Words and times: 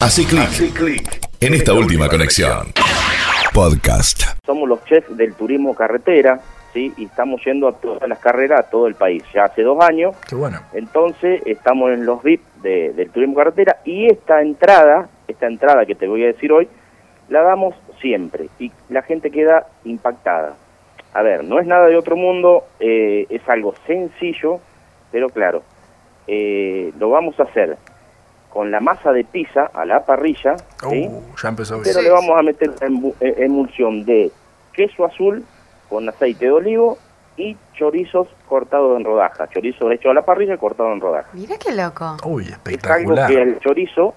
Así 0.00 0.24
clic 0.26 1.18
en 1.40 1.54
esta 1.54 1.72
última 1.74 2.08
conexión. 2.08 2.68
Podcast. 3.52 4.22
Somos 4.46 4.68
los 4.68 4.84
chefs 4.84 5.16
del 5.16 5.34
turismo 5.34 5.74
carretera, 5.74 6.38
¿sí? 6.72 6.92
Y 6.96 7.06
estamos 7.06 7.44
yendo 7.44 7.66
a 7.66 7.72
todas 7.72 8.08
las 8.08 8.20
carreras 8.20 8.60
a 8.60 8.70
todo 8.70 8.86
el 8.86 8.94
país. 8.94 9.24
Ya 9.34 9.46
hace 9.46 9.62
dos 9.62 9.82
años. 9.84 10.14
Qué 10.28 10.36
bueno. 10.36 10.60
Entonces 10.72 11.42
estamos 11.46 11.90
en 11.90 12.06
los 12.06 12.22
VIP 12.22 12.40
de- 12.62 12.92
del 12.92 13.10
turismo 13.10 13.34
carretera 13.34 13.78
y 13.84 14.06
esta 14.06 14.40
entrada, 14.40 15.08
esta 15.26 15.48
entrada 15.48 15.84
que 15.84 15.96
te 15.96 16.06
voy 16.06 16.22
a 16.22 16.26
decir 16.28 16.52
hoy, 16.52 16.68
la 17.28 17.42
damos 17.42 17.74
siempre 18.00 18.48
y 18.60 18.70
la 18.90 19.02
gente 19.02 19.32
queda 19.32 19.66
impactada. 19.84 20.54
A 21.12 21.22
ver, 21.22 21.42
no 21.42 21.58
es 21.58 21.66
nada 21.66 21.86
de 21.88 21.96
otro 21.96 22.14
mundo, 22.14 22.68
eh, 22.78 23.26
es 23.30 23.42
algo 23.48 23.74
sencillo, 23.84 24.60
pero 25.10 25.28
claro, 25.28 25.64
eh, 26.28 26.92
lo 27.00 27.10
vamos 27.10 27.38
a 27.40 27.42
hacer 27.42 27.76
con 28.50 28.70
la 28.70 28.80
masa 28.80 29.12
de 29.12 29.24
pizza 29.24 29.70
a 29.74 29.84
la 29.84 30.04
parrilla, 30.04 30.56
¿sí? 30.88 31.08
Uh, 31.10 31.22
ya 31.42 31.48
empezó 31.50 31.74
bien. 31.74 31.84
pero 31.84 31.98
Sí, 31.98 32.04
le 32.04 32.10
vamos 32.10 32.38
a 32.38 32.42
meter 32.42 32.70
eh, 33.20 33.34
emulsión 33.38 34.04
de 34.04 34.30
queso 34.72 35.04
azul 35.04 35.44
con 35.88 36.08
aceite 36.08 36.46
de 36.46 36.52
olivo 36.52 36.98
y 37.36 37.56
chorizos 37.74 38.26
cortados 38.48 38.98
en 38.98 39.04
rodajas, 39.04 39.48
chorizos 39.50 39.92
hechos 39.92 40.10
a 40.10 40.14
la 40.14 40.22
parrilla 40.22 40.56
cortados 40.56 40.92
en 40.92 41.00
rodajas. 41.00 41.32
Mira 41.34 41.56
qué 41.58 41.72
loco. 41.72 42.16
Uy, 42.24 42.44
Es 42.44 42.48
algo 42.50 42.56
espectacular. 42.56 43.30
que 43.30 43.42
el 43.42 43.58
chorizo 43.60 44.14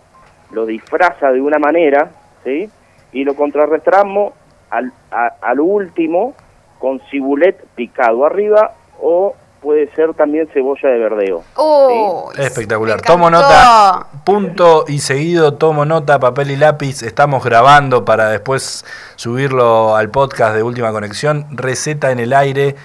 lo 0.51 0.65
disfraza 0.65 1.31
de 1.31 1.39
una 1.41 1.59
manera, 1.59 2.11
¿sí? 2.43 2.69
Y 3.11 3.23
lo 3.23 3.35
contrarrestamos 3.35 4.33
al, 4.69 4.91
a, 5.11 5.27
a 5.41 5.53
lo 5.53 5.65
último 5.65 6.33
con 6.79 6.99
cibulet 7.11 7.63
picado 7.75 8.25
arriba 8.25 8.73
o 9.01 9.35
puede 9.61 9.89
ser 9.95 10.13
también 10.15 10.47
cebolla 10.53 10.89
de 10.89 10.97
verdeo. 10.97 11.43
Oh, 11.55 12.31
Espectacular. 12.37 13.01
Tomo 13.01 13.29
nota, 13.29 14.07
punto 14.25 14.85
y 14.87 14.99
seguido, 14.99 15.53
tomo 15.53 15.85
nota, 15.85 16.19
papel 16.19 16.51
y 16.51 16.57
lápiz. 16.57 17.03
Estamos 17.03 17.43
grabando 17.43 18.03
para 18.03 18.29
después 18.29 18.83
subirlo 19.15 19.95
al 19.95 20.09
podcast 20.09 20.55
de 20.55 20.63
Última 20.63 20.91
Conexión. 20.91 21.45
Receta 21.51 22.11
en 22.11 22.19
el 22.19 22.33
aire, 22.33 22.75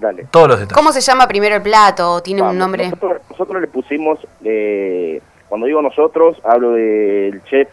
Dale. 0.00 0.26
todos 0.30 0.48
los 0.48 0.60
detalles. 0.60 0.76
¿Cómo 0.76 0.92
se 0.92 1.00
llama 1.00 1.26
primero 1.26 1.56
el 1.56 1.62
plato? 1.62 2.14
¿O 2.14 2.22
¿Tiene 2.22 2.42
un 2.42 2.56
nombre? 2.56 2.84
Nosotros, 2.84 3.22
nosotros 3.28 3.60
le 3.60 3.66
pusimos, 3.66 4.18
eh, 4.44 5.20
cuando 5.48 5.66
digo 5.66 5.82
nosotros, 5.82 6.38
hablo 6.44 6.72
del 6.72 7.42
chef 7.44 7.68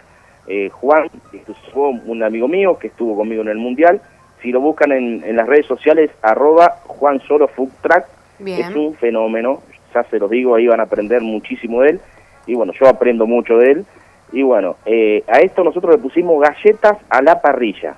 eh, 0.48 0.70
Juan, 0.70 1.10
que 1.32 1.44
fue 1.72 1.90
un 2.06 2.24
amigo 2.24 2.48
mío 2.48 2.80
que 2.80 2.88
estuvo 2.88 3.16
conmigo 3.16 3.44
en 3.44 3.50
el 3.50 3.58
Mundial. 3.58 4.02
Si 4.42 4.52
lo 4.52 4.60
buscan 4.62 4.92
en, 4.92 5.24
en 5.24 5.36
las 5.36 5.46
redes 5.46 5.68
sociales, 5.68 6.10
arroba 6.24 6.78
Juan 6.88 7.22
Solo 7.28 7.48
Food 7.50 7.70
Track, 7.82 8.08
Bien. 8.40 8.70
es 8.70 8.76
un 8.76 8.96
fenómeno, 8.96 9.62
ya 9.94 10.04
se 10.06 10.20
los 10.20 10.30
digo, 10.30 10.56
ahí 10.56 10.68
van 10.68 10.80
a 10.80 10.84
aprender 10.84 11.22
muchísimo 11.22 11.82
de 11.82 11.92
él. 11.92 12.02
Y 12.46 12.56
bueno, 12.56 12.74
yo 12.80 12.88
aprendo 12.88 13.28
mucho 13.28 13.58
de 13.58 13.72
él. 13.72 13.86
Y 14.32 14.44
bueno, 14.44 14.78
eh, 14.86 15.24
a 15.28 15.40
esto 15.40 15.64
nosotros 15.64 15.96
le 15.96 16.02
pusimos 16.02 16.42
galletas 16.42 16.98
a 17.10 17.22
la 17.22 17.42
parrilla. 17.42 17.96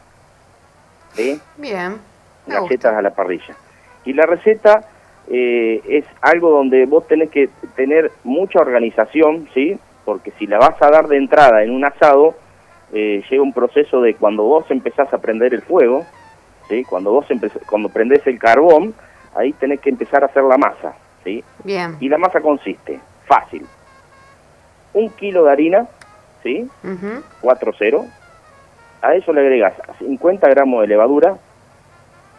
¿Sí? 1.13 1.39
Bien. 1.57 1.97
Galletas 2.47 2.69
gusta. 2.69 2.97
a 2.97 3.01
la 3.01 3.11
parrilla. 3.11 3.55
Y 4.05 4.13
la 4.13 4.25
receta 4.25 4.83
eh, 5.29 5.81
es 5.87 6.05
algo 6.21 6.49
donde 6.49 6.85
vos 6.85 7.07
tenés 7.07 7.29
que 7.29 7.49
tener 7.75 8.11
mucha 8.23 8.59
organización, 8.59 9.47
¿sí? 9.53 9.77
Porque 10.05 10.31
si 10.39 10.47
la 10.47 10.57
vas 10.57 10.81
a 10.81 10.89
dar 10.89 11.07
de 11.07 11.17
entrada 11.17 11.63
en 11.63 11.71
un 11.71 11.85
asado, 11.85 12.35
eh, 12.93 13.23
llega 13.29 13.43
un 13.43 13.53
proceso 13.53 14.01
de 14.01 14.15
cuando 14.15 14.43
vos 14.43 14.65
empezás 14.69 15.13
a 15.13 15.19
prender 15.19 15.53
el 15.53 15.61
fuego, 15.61 16.05
¿sí? 16.67 16.83
Cuando 16.83 17.11
vos 17.11 17.25
cuando 17.67 17.89
prendés 17.89 18.25
el 18.27 18.39
carbón, 18.39 18.93
ahí 19.35 19.53
tenés 19.53 19.79
que 19.79 19.89
empezar 19.89 20.23
a 20.23 20.27
hacer 20.27 20.43
la 20.43 20.57
masa, 20.57 20.93
¿sí? 21.23 21.43
Bien. 21.63 21.97
Y 21.99 22.09
la 22.09 22.17
masa 22.17 22.41
consiste, 22.41 22.99
fácil, 23.25 23.65
un 24.93 25.09
kilo 25.11 25.45
de 25.45 25.51
harina, 25.51 25.87
¿sí? 26.43 26.69
Ujú. 26.83 27.23
4-0. 27.41 28.05
A 29.01 29.15
eso 29.15 29.33
le 29.33 29.41
agregas 29.41 29.73
50 29.99 30.47
gramos 30.49 30.81
de 30.81 30.87
levadura, 30.87 31.37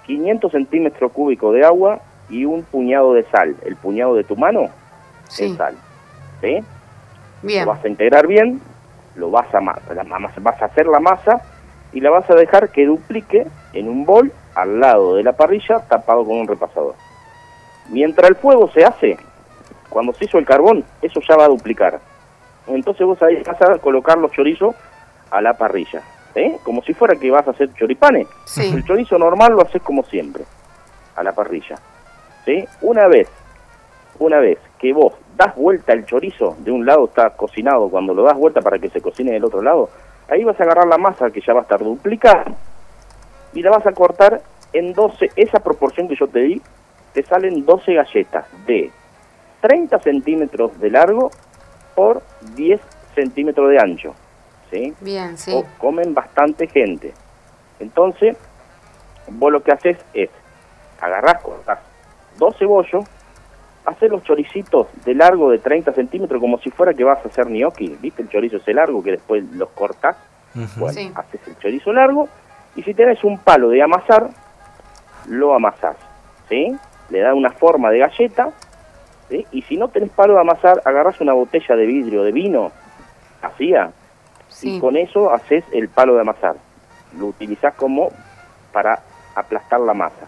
500 0.07 0.53
centímetros 0.53 1.11
cúbicos 1.13 1.55
de 1.55 1.65
agua 1.65 2.01
y 2.29 2.45
un 2.45 2.63
puñado 2.63 3.15
de 3.15 3.25
sal. 3.25 3.57
El 3.65 3.77
puñado 3.77 4.15
de 4.15 4.25
tu 4.25 4.37
mano 4.37 4.69
Sí. 5.29 5.47
es 5.47 5.57
sal. 5.57 5.77
¿Sí? 6.41 6.59
Bien. 7.43 7.65
Lo 7.65 7.73
vas 7.73 7.85
a 7.85 7.89
integrar 7.89 8.27
bien, 8.27 8.61
lo 9.17 9.31
vas 9.31 9.53
a, 9.55 9.61
vas 9.61 10.63
a 10.63 10.65
hacer 10.65 10.87
la 10.87 11.01
masa 11.01 11.43
y 11.93 12.01
la 12.01 12.11
vas 12.11 12.29
a 12.31 12.35
dejar 12.35 12.71
que 12.71 12.87
duplique 12.87 13.47
en 13.73 13.89
un 13.89 14.05
bol 14.05 14.33
al 14.55 14.81
lado 14.81 15.17
de 15.17 15.23
la 15.23 15.33
parrilla 15.33 15.81
tapado 15.81 16.25
con 16.25 16.39
un 16.39 16.49
repasador. 16.49 16.95
Mientras 17.89 18.31
el 18.31 18.37
fuego 18.37 18.71
se 18.73 18.85
hace, 18.85 19.19
cuando 19.89 20.13
se 20.13 20.25
hizo 20.25 20.39
el 20.39 20.47
carbón, 20.47 20.85
eso 21.01 21.21
ya 21.27 21.37
va 21.37 21.45
a 21.45 21.49
duplicar. 21.49 22.01
Entonces 22.67 23.07
vos 23.07 23.21
ahí 23.23 23.43
vas 23.43 23.61
a 23.61 23.79
colocar 23.79 24.19
los 24.19 24.31
chorizos 24.33 24.75
a 25.31 25.41
la 25.41 25.55
parrilla, 25.55 26.03
¿eh? 26.35 26.59
como 26.63 26.83
si 26.83 26.95
fuera 26.95 27.17
que 27.17 27.31
vas 27.31 27.47
a 27.49 27.51
hacer 27.51 27.73
choripanes. 27.75 28.29
Sí. 28.45 28.73
El 28.75 28.85
chorizo 28.85 29.19
normal 29.19 29.53
lo 29.53 29.63
haces 29.63 29.83
como 29.83 30.05
siempre, 30.05 30.45
a 31.17 31.23
la 31.23 31.33
parrilla. 31.33 31.77
¿sí? 32.45 32.65
Una 32.83 33.09
vez, 33.09 33.29
una 34.19 34.39
vez 34.39 34.59
que 34.79 34.93
vos 34.93 35.15
das 35.37 35.55
vuelta 35.57 35.93
el 35.93 36.07
chorizo, 36.07 36.57
de 36.61 36.71
un 36.71 36.87
lado 36.87 37.07
está 37.07 37.31
cocinado, 37.31 37.89
cuando 37.89 38.15
lo 38.15 38.23
das 38.23 38.37
vuelta 38.37 38.61
para 38.61 38.79
que 38.79 38.91
se 38.91 39.01
cocine 39.01 39.33
del 39.33 39.45
otro 39.45 39.63
lado, 39.63 39.91
ahí 40.29 40.45
vas 40.45 40.59
a 40.61 40.63
agarrar 40.63 40.87
la 40.87 40.99
masa 40.99 41.31
que 41.31 41.41
ya 41.41 41.53
va 41.53 41.61
a 41.61 41.63
estar 41.63 41.83
duplicada 41.83 42.45
y 43.53 43.63
la 43.63 43.71
vas 43.71 43.87
a 43.87 43.93
cortar 43.93 44.43
en 44.73 44.93
12, 44.93 45.31
esa 45.37 45.61
proporción 45.61 46.09
que 46.09 46.17
yo 46.17 46.27
te 46.29 46.41
di, 46.41 46.63
te 47.13 47.23
salen 47.23 47.65
12 47.67 47.95
galletas 47.95 48.47
de 48.67 48.91
30 49.61 49.99
centímetros 50.01 50.79
de 50.81 50.91
largo 50.91 51.31
por 51.95 52.23
10 52.55 52.81
centímetros 53.15 53.69
de 53.71 53.79
ancho. 53.79 54.15
¿sí? 54.71 54.95
Bien, 55.01 55.37
sí. 55.37 55.53
o 55.55 55.65
comen 55.79 56.15
bastante 56.15 56.67
gente. 56.67 57.13
Entonces, 57.79 58.37
vos 59.29 59.53
lo 59.53 59.63
que 59.63 59.73
haces 59.73 59.99
es, 60.15 60.31
agarrás, 61.01 61.43
cortás 61.43 61.79
dos 62.39 62.57
cebollos, 62.57 63.05
haces 63.85 64.11
los 64.11 64.23
choricitos 64.25 64.87
de 65.05 65.15
largo 65.15 65.51
de 65.51 65.59
30 65.59 65.93
centímetros 65.93 66.41
como 66.41 66.59
si 66.61 66.71
fuera 66.71 66.95
que 66.95 67.05
vas 67.05 67.19
a 67.25 67.29
hacer 67.29 67.47
gnocchi, 67.49 67.99
¿viste? 68.01 68.23
El 68.23 68.31
chorizo 68.31 68.57
ese 68.57 68.73
largo 68.73 69.03
que 69.03 69.13
después 69.13 69.45
los 69.53 69.69
cortás, 69.71 70.17
Ujú. 70.55 70.65
bueno, 70.81 70.95
Sí. 70.95 71.13
haces 71.15 71.41
el 71.47 71.59
chorizo 71.59 71.93
largo 71.93 72.29
y 72.77 72.83
si 72.83 72.95
tenés 72.95 73.23
un 73.25 73.39
palo 73.39 73.69
de 73.69 73.83
amasar, 73.83 74.29
lo 75.29 75.55
amasás, 75.55 75.97
¿sí? 76.49 76.77
Le 77.11 77.21
da 77.21 77.35
una 77.35 77.51
forma 77.51 77.91
de 77.91 77.99
galleta, 77.99 78.51
¿sí? 79.29 79.47
Y 79.53 79.63
si 79.63 79.77
no 79.77 79.89
tenés 79.89 80.11
palo 80.11 80.35
de 80.35 80.41
amasar, 80.41 80.81
agarrás 80.85 81.21
una 81.21 81.33
botella 81.33 81.77
de 81.77 81.87
vidrio 81.87 82.23
de 82.23 82.33
vino, 82.33 82.73
vacía, 83.43 83.91
Sí. 84.49 84.77
y 84.77 84.81
con 84.81 84.97
eso 84.97 85.33
haces 85.33 85.65
el 85.73 85.89
palo 85.89 86.15
de 86.15 86.21
amasar. 86.21 86.57
Lo 87.19 87.27
utilizás 87.27 87.75
como 87.75 88.11
para 88.73 89.01
aplastar 89.35 89.81
la 89.81 89.95
masa. 89.95 90.27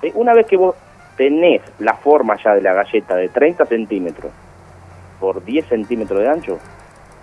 ¿Sí? 0.00 0.12
Una 0.14 0.32
vez 0.34 0.46
que 0.46 0.56
vos 0.56 0.74
tenés 1.16 1.60
la 1.80 1.94
forma 1.94 2.36
ya 2.42 2.54
de 2.54 2.62
la 2.62 2.72
galleta 2.74 3.16
de 3.16 3.28
30 3.28 3.66
centímetros 3.66 4.32
por 5.18 5.44
10 5.44 5.66
centímetros 5.66 6.20
de 6.20 6.28
ancho, 6.28 6.58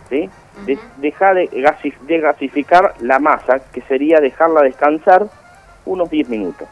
¿sí? 0.10 0.30
De- 0.66 0.80
deja 0.98 1.34
de, 1.34 1.50
gasi- 1.52 1.98
de 2.02 2.20
gasificar 2.20 2.94
la 3.00 3.20
masa, 3.20 3.60
que 3.72 3.82
sería 3.82 4.20
dejarla 4.20 4.62
descansar 4.62 5.26
unos 5.86 6.10
10 6.10 6.30
minutos. 6.30 6.68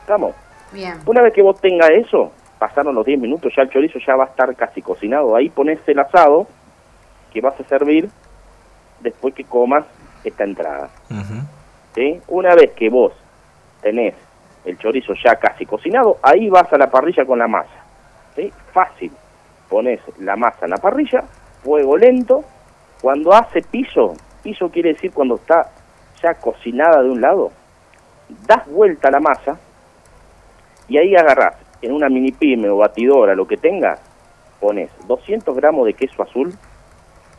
¿Estamos? 0.00 0.34
Bien. 0.72 0.94
Una 1.06 1.22
vez 1.22 1.32
que 1.32 1.42
vos 1.42 1.60
tengas 1.60 1.90
eso, 1.90 2.32
pasaron 2.58 2.94
los 2.94 3.06
10 3.06 3.18
minutos, 3.20 3.52
ya 3.56 3.62
el 3.62 3.70
chorizo 3.70 3.98
ya 4.06 4.16
va 4.16 4.24
a 4.24 4.28
estar 4.28 4.54
casi 4.56 4.82
cocinado. 4.82 5.36
Ahí 5.36 5.48
pones 5.50 5.78
el 5.86 5.98
asado 5.98 6.46
que 7.32 7.40
vas 7.40 7.58
a 7.60 7.64
servir 7.64 8.08
después 9.00 9.34
que 9.34 9.44
comas 9.44 9.84
esta 10.24 10.44
entrada. 10.44 10.88
¿sí? 11.94 12.20
Una 12.28 12.54
vez 12.54 12.72
que 12.72 12.88
vos 12.90 13.12
tenés 13.82 14.14
el 14.64 14.78
chorizo 14.78 15.12
ya 15.22 15.36
casi 15.36 15.66
cocinado, 15.66 16.16
ahí 16.22 16.48
vas 16.48 16.72
a 16.72 16.78
la 16.78 16.90
parrilla 16.90 17.24
con 17.26 17.38
la 17.38 17.46
masa. 17.48 17.70
¿sí? 18.34 18.52
Fácil. 18.72 19.12
Pones 19.68 20.00
la 20.18 20.36
masa 20.36 20.64
en 20.66 20.70
la 20.70 20.76
parrilla, 20.78 21.24
fuego 21.62 21.96
lento. 21.96 22.44
Cuando 23.04 23.34
hace 23.34 23.60
piso, 23.60 24.14
piso 24.42 24.70
quiere 24.70 24.94
decir 24.94 25.12
cuando 25.12 25.34
está 25.34 25.70
ya 26.22 26.32
cocinada 26.32 27.02
de 27.02 27.10
un 27.10 27.20
lado, 27.20 27.52
das 28.46 28.66
vuelta 28.66 29.08
a 29.08 29.10
la 29.10 29.20
masa 29.20 29.60
y 30.88 30.96
ahí 30.96 31.14
agarrás 31.14 31.54
en 31.82 31.92
una 31.92 32.08
mini 32.08 32.32
pyme 32.32 32.70
o 32.70 32.78
batidora, 32.78 33.34
lo 33.34 33.46
que 33.46 33.58
tengas, 33.58 34.00
pones 34.58 34.88
200 35.06 35.54
gramos 35.54 35.84
de 35.84 35.92
queso 35.92 36.22
azul, 36.22 36.54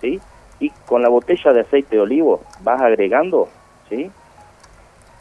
¿sí? 0.02 0.22
Y 0.60 0.70
con 0.86 1.02
la 1.02 1.10
botella 1.10 1.52
de 1.52 1.62
aceite 1.62 1.96
de 1.96 2.04
olivo 2.04 2.42
vas 2.62 2.80
agregando, 2.80 3.50
¿sí? 3.90 4.12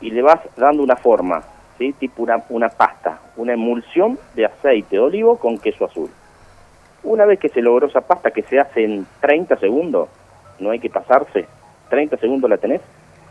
Y 0.03 0.11
le 0.11 0.21
vas 0.21 0.41
dando 0.59 0.83
una 0.83 0.97
forma, 0.97 1.43
¿sí? 1.79 1.95
Tipo 1.95 2.23
una, 2.23 2.45
una 2.51 2.69
pasta, 2.69 3.19
una 3.39 3.55
emulsión 3.55 4.19
de 4.35 4.45
aceite 4.45 4.97
de 4.97 5.01
olivo 5.01 5.39
con 5.39 5.57
queso 5.57 5.87
azul. 5.87 6.11
Una 7.03 7.25
vez 7.25 7.39
que 7.39 7.49
se 7.49 7.63
logró 7.63 7.87
esa 7.87 8.03
pasta 8.03 8.31
que 8.31 8.43
se 8.43 8.61
hace 8.61 8.85
en 8.85 9.07
30 9.23 9.57
segundos, 9.57 10.11
no 10.59 10.71
hay 10.71 10.79
que 10.81 10.91
pasarse, 10.91 11.47
30 11.91 12.17
segundos 12.19 12.49
la 12.51 12.59
tenés, 12.59 12.81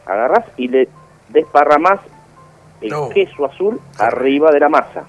agarrás 0.06 0.46
y 0.58 0.68
le 0.68 0.88
desparramás 1.30 2.00
el 2.82 2.90
No. 2.90 3.10
queso 3.10 3.46
azul 3.46 3.80
arriba 4.00 4.52
de 4.52 4.60
la 4.60 4.70
masa. 4.70 5.04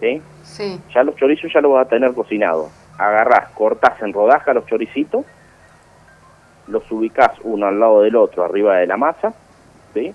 ¿sí? 0.00 0.20
Sí. 0.42 0.80
Ya 0.92 1.04
los 1.04 1.14
chorizos 1.16 1.52
ya 1.52 1.60
los 1.60 1.72
vas 1.72 1.86
a 1.86 1.88
tener 1.88 2.12
cocinados. 2.12 2.70
Agarrás, 2.98 3.50
cortás 3.50 4.00
en 4.02 4.12
rodajas 4.12 4.54
los 4.54 4.66
choricitos, 4.66 5.24
los 6.66 6.90
ubicás 6.90 7.32
uno 7.42 7.66
al 7.66 7.78
lado 7.78 8.02
del 8.02 8.16
otro 8.16 8.44
arriba 8.44 8.76
de 8.76 8.86
la 8.86 8.96
masa, 8.96 9.32
¿sí? 9.94 10.12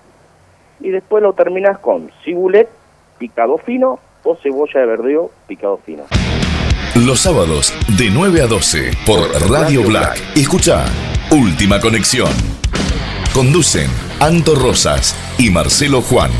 Y 0.80 0.90
después 0.90 1.22
lo 1.22 1.32
terminás 1.32 1.78
con 1.78 2.10
cibulet 2.24 2.68
picado 3.18 3.58
fino 3.58 3.98
o 4.24 4.36
cebolla 4.36 4.80
de 4.80 4.86
verdeo 4.86 5.30
picado 5.46 5.78
fino. 5.78 6.04
Los 7.06 7.20
sábados 7.20 7.72
de 7.96 8.10
9 8.10 8.42
a 8.42 8.46
12 8.48 8.90
por 9.06 9.20
Radio 9.48 9.84
Black. 9.84 10.20
Escucha 10.34 10.84
Última 11.30 11.78
Conexión. 11.78 12.28
Conducen 13.32 13.88
Anto 14.18 14.56
Rosas 14.56 15.14
y 15.38 15.48
Marcelo 15.50 16.02
Juan. 16.02 16.32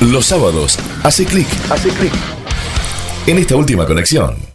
Los 0.00 0.24
sábados 0.24 0.78
hace 1.02 1.26
clic, 1.26 1.46
hace 1.68 1.90
clic 1.90 2.12
en 3.26 3.36
esta 3.36 3.54
última 3.56 3.84
conexión. 3.84 4.47